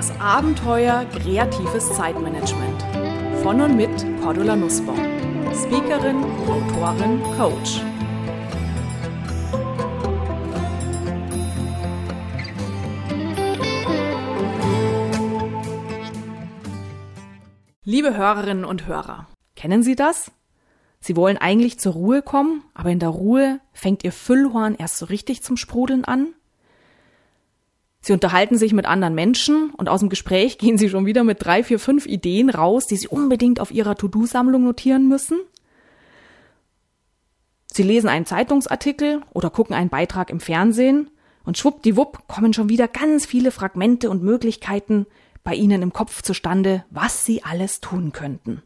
[0.00, 2.82] Das Abenteuer kreatives Zeitmanagement.
[3.42, 3.90] Von und mit
[4.22, 4.96] Cordula Nussbaum.
[5.52, 7.82] Speakerin, Autorin, Coach.
[17.84, 20.32] Liebe Hörerinnen und Hörer, kennen Sie das?
[21.00, 25.04] Sie wollen eigentlich zur Ruhe kommen, aber in der Ruhe fängt Ihr Füllhorn erst so
[25.04, 26.28] richtig zum Sprudeln an?
[28.00, 31.44] Sie unterhalten sich mit anderen Menschen und aus dem Gespräch gehen Sie schon wieder mit
[31.44, 35.38] drei, vier, fünf Ideen raus, die Sie unbedingt auf Ihrer To-Do-Sammlung notieren müssen?
[37.72, 41.10] Sie lesen einen Zeitungsartikel oder gucken einen Beitrag im Fernsehen
[41.44, 45.06] und schwuppdiwupp kommen schon wieder ganz viele Fragmente und Möglichkeiten
[45.44, 48.62] bei Ihnen im Kopf zustande, was Sie alles tun könnten.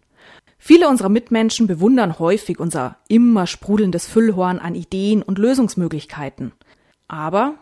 [0.59, 6.52] Viele unserer Mitmenschen bewundern häufig unser immer sprudelndes Füllhorn an Ideen und Lösungsmöglichkeiten.
[7.06, 7.59] Aber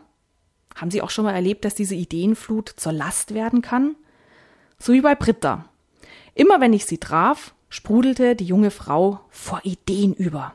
[0.75, 3.95] haben Sie auch schon mal erlebt, dass diese Ideenflut zur Last werden kann?
[4.79, 5.65] So wie bei Britta.
[6.35, 10.53] Immer wenn ich sie traf, sprudelte die junge Frau vor Ideen über.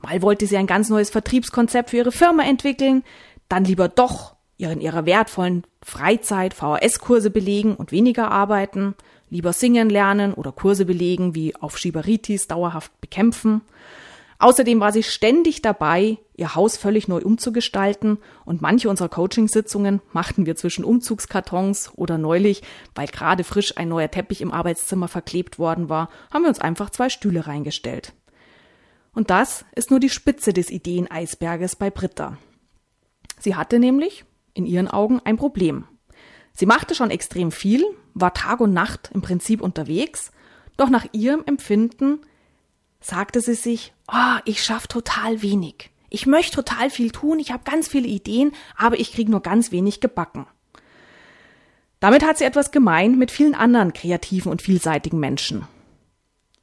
[0.00, 3.04] Mal wollte sie ein ganz neues Vertriebskonzept für ihre Firma entwickeln,
[3.48, 8.94] dann lieber doch in ihrer wertvollen Freizeit VHS-Kurse belegen und weniger arbeiten,
[9.28, 13.62] lieber singen lernen oder Kurse belegen wie auf Schieberitis dauerhaft bekämpfen.
[14.42, 20.46] Außerdem war sie ständig dabei, ihr Haus völlig neu umzugestalten und manche unserer Coachingsitzungen machten
[20.46, 22.62] wir zwischen Umzugskartons oder neulich,
[22.96, 26.90] weil gerade frisch ein neuer Teppich im Arbeitszimmer verklebt worden war, haben wir uns einfach
[26.90, 28.14] zwei Stühle reingestellt.
[29.14, 32.36] Und das ist nur die Spitze des Ideeneisberges bei Britta.
[33.38, 35.84] Sie hatte nämlich, in ihren Augen, ein Problem.
[36.52, 40.32] Sie machte schon extrem viel, war Tag und Nacht im Prinzip unterwegs,
[40.76, 42.22] doch nach ihrem Empfinden
[43.02, 45.90] sagte sie sich, oh, ich schaff total wenig.
[46.08, 49.72] Ich möchte total viel tun, ich habe ganz viele Ideen, aber ich kriege nur ganz
[49.72, 50.46] wenig gebacken.
[52.00, 55.66] Damit hat sie etwas gemein mit vielen anderen kreativen und vielseitigen Menschen.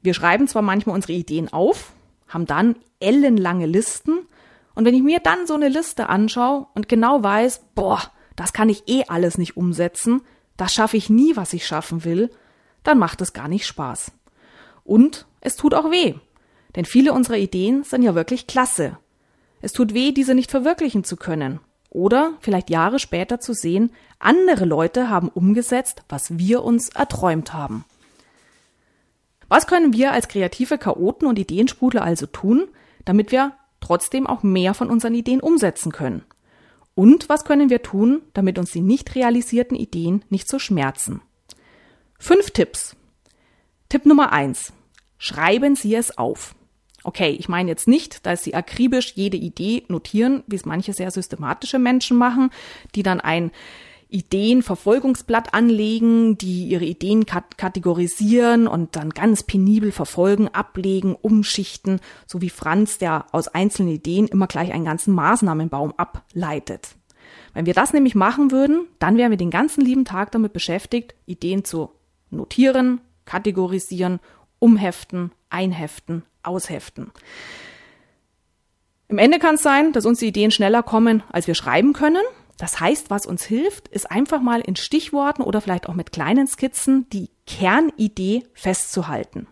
[0.01, 1.93] Wir schreiben zwar manchmal unsere Ideen auf,
[2.27, 4.19] haben dann ellenlange Listen,
[4.79, 8.01] und wenn ich mir dann so eine Liste anschaue und genau weiß, boah,
[8.37, 10.21] das kann ich eh alles nicht umsetzen,
[10.55, 12.29] das schaffe ich nie, was ich schaffen will,
[12.83, 14.13] dann macht es gar nicht Spaß.
[14.85, 16.15] Und es tut auch weh,
[16.75, 18.97] denn viele unserer Ideen sind ja wirklich klasse.
[19.61, 21.59] Es tut weh, diese nicht verwirklichen zu können.
[21.89, 27.83] Oder vielleicht Jahre später zu sehen, andere Leute haben umgesetzt, was wir uns erträumt haben.
[29.47, 32.67] Was können wir als kreative Chaoten und Ideensprudler also tun,
[33.05, 36.23] damit wir trotzdem auch mehr von unseren Ideen umsetzen können?
[36.93, 41.21] Und was können wir tun, damit uns die nicht realisierten Ideen nicht so schmerzen?
[42.19, 42.95] Fünf Tipps.
[43.87, 44.73] Tipp Nummer eins:
[45.17, 46.53] Schreiben Sie es auf.
[47.03, 51.11] Okay, ich meine jetzt nicht, dass Sie akribisch jede Idee notieren, wie es manche sehr
[51.11, 52.49] systematische Menschen machen,
[52.95, 53.51] die dann ein
[54.09, 62.41] Ideenverfolgungsblatt anlegen, die ihre Ideen kat kategorisieren und dann ganz penibel verfolgen, ablegen, umschichten, so
[62.41, 66.95] wie Franz, der aus einzelnen Ideen immer gleich einen ganzen Maßnahmenbaum ableitet.
[67.53, 71.13] Wenn wir das nämlich machen würden, dann wären wir den ganzen lieben Tag damit beschäftigt,
[71.27, 71.91] Ideen zu
[72.31, 74.19] notieren, kategorisieren,
[74.57, 77.11] umheften, einheften, ausheften.
[79.07, 82.23] Im Ende kann es sein, dass uns die Ideen schneller kommen, als wir schreiben können.
[82.57, 86.45] Das heißt, was uns hilft, ist einfach mal in Stichworten oder vielleicht auch mit kleinen
[86.45, 89.47] Skizzen die Kernidee festzuhalten.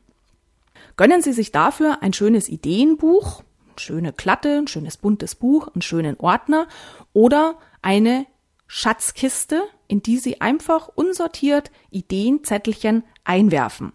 [0.97, 5.81] Gönnen Sie sich dafür ein schönes Ideenbuch, eine schöne Klatte, ein schönes buntes Buch, einen
[5.81, 6.67] schönen Ordner
[7.13, 8.25] oder eine
[8.67, 13.93] Schatzkiste, in die Sie einfach unsortiert Ideenzettelchen einwerfen.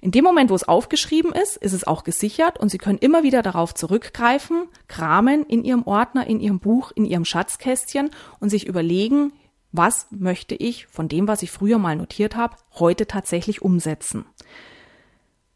[0.00, 3.24] In dem Moment, wo es aufgeschrieben ist, ist es auch gesichert und Sie können immer
[3.24, 8.66] wieder darauf zurückgreifen, kramen in Ihrem Ordner, in Ihrem Buch, in Ihrem Schatzkästchen und sich
[8.66, 9.32] überlegen,
[9.72, 14.24] was möchte ich von dem, was ich früher mal notiert habe, heute tatsächlich umsetzen.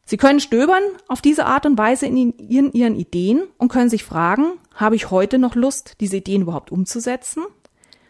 [0.04, 4.54] Sie können stöbern auf diese Art und Weise in Ihren Ideen und können sich fragen,
[4.74, 7.44] habe ich heute noch Lust, diese Ideen überhaupt umzusetzen?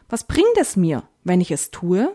[0.09, 2.11] Was bringt es mir, wenn ich es tue?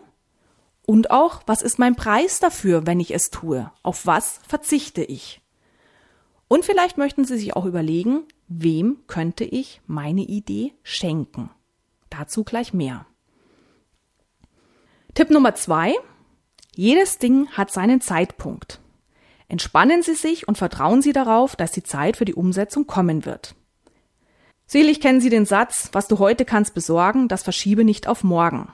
[0.88, 3.70] Und auch, was ist mein Preis dafür, wenn ich es tue?
[3.82, 5.42] Auf was verzichte ich?
[6.48, 11.50] Und vielleicht möchten Sie sich auch überlegen, wem könnte ich meine Idee schenken?
[12.08, 13.04] Dazu gleich mehr.
[15.12, 15.94] Tipp Nummer zwei.
[16.74, 18.80] Jedes Ding hat seinen Zeitpunkt.
[19.46, 23.54] Entspannen Sie sich und vertrauen Sie darauf, dass die Zeit für die Umsetzung kommen wird.
[24.64, 28.72] Selig kennen Sie den Satz, was du heute kannst besorgen, das verschiebe nicht auf morgen.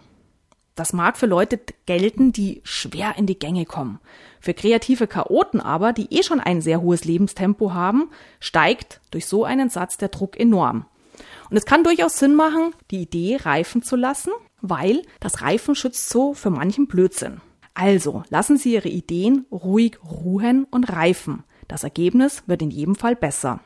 [0.74, 4.00] Das mag für Leute gelten, die schwer in die Gänge kommen.
[4.40, 8.10] Für kreative Chaoten aber, die eh schon ein sehr hohes Lebenstempo haben,
[8.40, 10.86] steigt durch so einen Satz der Druck enorm.
[11.48, 16.08] Und es kann durchaus Sinn machen, die Idee reifen zu lassen, weil das Reifen schützt
[16.08, 17.40] so für manchen Blödsinn.
[17.74, 21.44] Also lassen Sie Ihre Ideen ruhig ruhen und reifen.
[21.68, 23.60] Das Ergebnis wird in jedem Fall besser.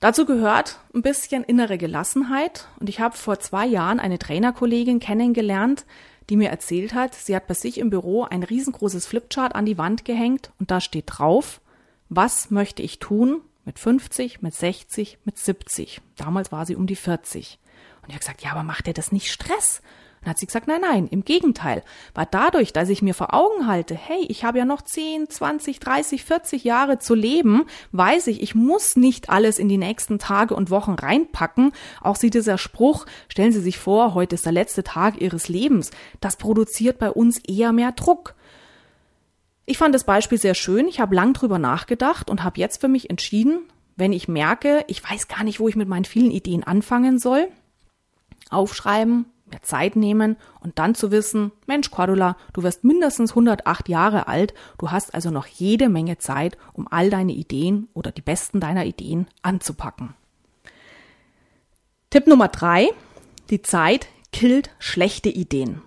[0.00, 5.84] Dazu gehört ein bisschen innere Gelassenheit und ich habe vor zwei Jahren eine Trainerkollegin kennengelernt,
[6.30, 9.76] die mir erzählt hat, sie hat bei sich im Büro ein riesengroßes Flipchart an die
[9.76, 11.60] Wand gehängt und da steht drauf,
[12.08, 16.00] was möchte ich tun mit 50, mit 60, mit 70.
[16.16, 17.58] Damals war sie um die 40.
[18.00, 19.82] Und ich habe gesagt, ja, aber macht dir das nicht Stress?
[20.20, 21.82] Dann hat sie gesagt, nein, nein, im Gegenteil.
[22.14, 25.80] Weil dadurch, dass ich mir vor Augen halte, hey, ich habe ja noch 10, 20,
[25.80, 30.54] 30, 40 Jahre zu leben, weiß ich, ich muss nicht alles in die nächsten Tage
[30.54, 31.72] und Wochen reinpacken.
[32.02, 35.90] Auch sieht dieser Spruch, stellen Sie sich vor, heute ist der letzte Tag Ihres Lebens.
[36.20, 38.34] Das produziert bei uns eher mehr Druck.
[39.64, 40.88] Ich fand das Beispiel sehr schön.
[40.88, 43.60] Ich habe lang drüber nachgedacht und habe jetzt für mich entschieden,
[43.96, 47.48] wenn ich merke, ich weiß gar nicht, wo ich mit meinen vielen Ideen anfangen soll,
[48.50, 54.28] aufschreiben, mir Zeit nehmen und dann zu wissen, Mensch, Cordula, du wirst mindestens 108 Jahre
[54.28, 58.60] alt, du hast also noch jede Menge Zeit, um all deine Ideen oder die besten
[58.60, 60.14] deiner Ideen anzupacken.
[62.10, 62.88] Tipp Nummer drei,
[63.50, 65.82] die Zeit killt schlechte Ideen.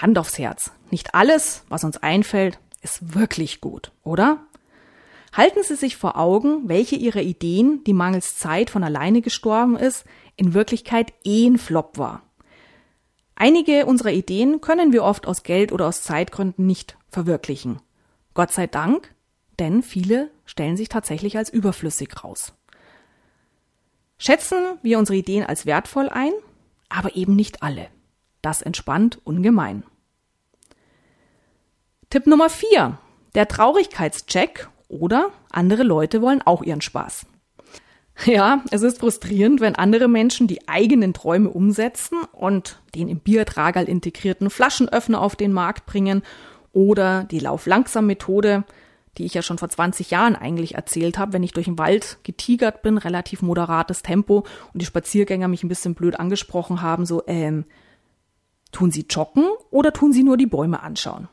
[0.00, 0.72] Hand aufs Herz.
[0.90, 4.38] Nicht alles, was uns einfällt, ist wirklich gut, oder?
[5.32, 10.04] Halten Sie sich vor Augen, welche Ihrer Ideen, die mangels Zeit von alleine gestorben ist,
[10.36, 12.22] in Wirklichkeit eh ein Flop war.
[13.44, 17.80] Einige unserer Ideen können wir oft aus Geld oder aus Zeitgründen nicht verwirklichen.
[18.34, 19.12] Gott sei Dank,
[19.58, 22.52] denn viele stellen sich tatsächlich als überflüssig raus.
[24.16, 26.30] Schätzen wir unsere Ideen als wertvoll ein,
[26.88, 27.88] aber eben nicht alle.
[28.42, 29.82] Das entspannt ungemein.
[32.10, 32.96] Tipp Nummer 4.
[33.34, 37.26] Der Traurigkeitscheck oder andere Leute wollen auch ihren Spaß.
[38.26, 43.88] Ja, es ist frustrierend, wenn andere Menschen die eigenen Träume umsetzen und den im Biertragerl
[43.88, 46.22] integrierten Flaschenöffner auf den Markt bringen
[46.72, 48.64] oder die Lauf-Langsam-Methode,
[49.18, 52.18] die ich ja schon vor 20 Jahren eigentlich erzählt habe, wenn ich durch den Wald
[52.22, 57.22] getigert bin, relativ moderates Tempo und die Spaziergänger mich ein bisschen blöd angesprochen haben, so,
[57.26, 57.64] ähm,
[58.70, 61.28] tun sie joggen oder tun sie nur die Bäume anschauen?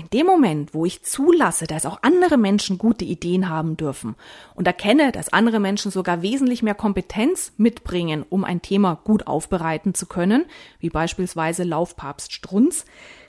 [0.00, 4.16] In dem Moment, wo ich zulasse, dass auch andere Menschen gute Ideen haben dürfen
[4.54, 9.92] und erkenne, dass andere Menschen sogar wesentlich mehr Kompetenz mitbringen, um ein Thema gut aufbereiten
[9.92, 10.46] zu können,
[10.78, 12.86] wie beispielsweise Laufpapst Strunz,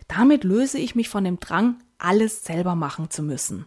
[0.08, 3.66] damit löse ich mich von dem Drang, alles selber machen zu müssen.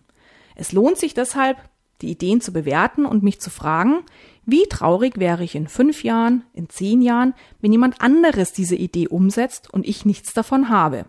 [0.54, 1.58] Es lohnt sich deshalb,
[2.00, 3.98] die Ideen zu bewerten und mich zu fragen,
[4.46, 9.08] wie traurig wäre ich in fünf Jahren, in zehn Jahren, wenn jemand anderes diese Idee
[9.08, 11.04] umsetzt und ich nichts davon habe.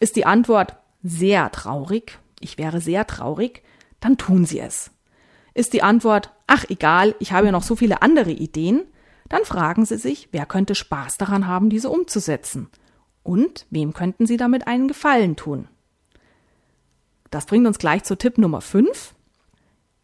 [0.00, 3.62] Ist die Antwort sehr traurig, ich wäre sehr traurig,
[4.00, 4.90] dann tun Sie es.
[5.52, 8.82] Ist die Antwort, ach egal, ich habe ja noch so viele andere Ideen,
[9.28, 12.68] dann fragen Sie sich, wer könnte Spaß daran haben, diese umzusetzen?
[13.22, 15.68] Und wem könnten Sie damit einen Gefallen tun?
[17.30, 19.14] Das bringt uns gleich zu Tipp Nummer 5.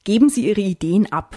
[0.04, 1.36] Geben Sie Ihre Ideen ab.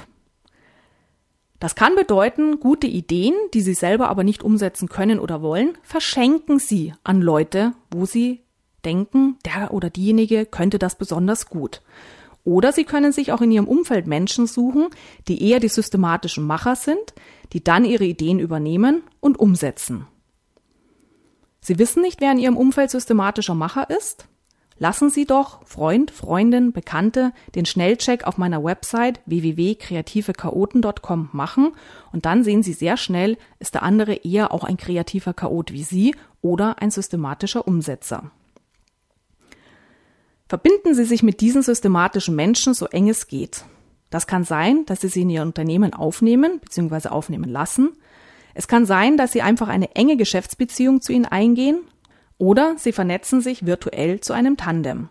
[1.59, 6.59] Das kann bedeuten, gute Ideen, die Sie selber aber nicht umsetzen können oder wollen, verschenken
[6.59, 8.42] Sie an Leute, wo Sie
[8.85, 11.81] denken, der oder diejenige könnte das besonders gut.
[12.43, 14.87] Oder Sie können sich auch in Ihrem Umfeld Menschen suchen,
[15.27, 17.13] die eher die systematischen Macher sind,
[17.53, 20.07] die dann Ihre Ideen übernehmen und umsetzen.
[21.61, 24.27] Sie wissen nicht, wer in Ihrem Umfeld systematischer Macher ist?
[24.77, 31.71] Lassen Sie doch Freund, Freundin, Bekannte den Schnellcheck auf meiner Website www.kreativechaoten.com machen
[32.11, 35.83] und dann sehen Sie sehr schnell, ist der andere eher auch ein kreativer Chaot wie
[35.83, 38.31] Sie oder ein systematischer Umsetzer.
[40.47, 43.63] Verbinden Sie sich mit diesen systematischen Menschen so eng es geht.
[44.09, 47.09] Das kann sein, dass Sie sie in Ihr Unternehmen aufnehmen bzw.
[47.09, 47.93] aufnehmen lassen.
[48.53, 51.81] Es kann sein, dass Sie einfach eine enge Geschäftsbeziehung zu ihnen eingehen
[52.37, 55.09] oder Sie vernetzen sich virtuell zu einem Tandem.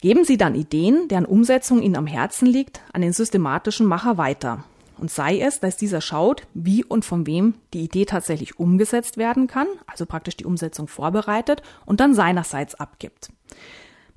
[0.00, 4.64] Geben Sie dann Ideen, deren Umsetzung Ihnen am Herzen liegt, an den systematischen Macher weiter.
[4.96, 9.46] Und sei es, dass dieser schaut, wie und von wem die Idee tatsächlich umgesetzt werden
[9.46, 13.30] kann, also praktisch die Umsetzung vorbereitet und dann seinerseits abgibt.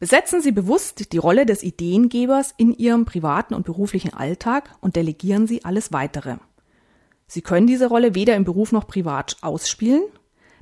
[0.02, 5.46] Besetzen Sie bewusst die Rolle des Ideengebers in Ihrem privaten und beruflichen Alltag und delegieren
[5.46, 6.38] Sie alles weitere.
[7.28, 10.02] Sie können diese Rolle weder im Beruf noch privat ausspielen,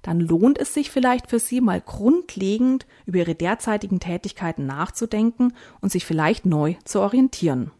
[0.01, 5.89] dann lohnt es sich vielleicht für Sie mal grundlegend über Ihre derzeitigen Tätigkeiten nachzudenken und
[5.89, 7.71] sich vielleicht neu zu orientieren.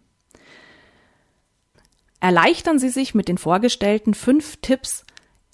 [2.22, 5.04] Erleichtern Sie sich mit den vorgestellten fünf Tipps,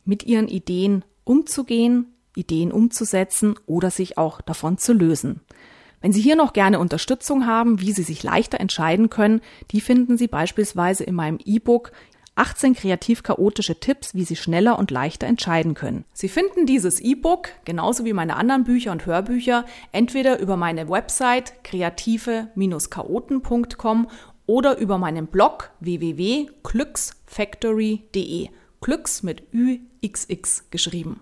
[0.04, 5.42] mit Ihren Ideen umzugehen, Ideen umzusetzen oder sich auch davon zu lösen.
[6.02, 10.18] Wenn Sie hier noch gerne Unterstützung haben, wie Sie sich leichter entscheiden können, die finden
[10.18, 11.92] Sie beispielsweise in meinem E-Book
[12.36, 16.04] 18 kreativ chaotische Tipps, wie Sie schneller und leichter entscheiden können.
[16.14, 21.64] Sie finden dieses E-Book genauso wie meine anderen Bücher und Hörbücher entweder über meine Website
[21.64, 24.08] kreative-chaoten.com
[24.46, 28.50] oder über meinen Blog www.glücksfactory.de.
[28.82, 31.22] Glücks mit UXX geschrieben.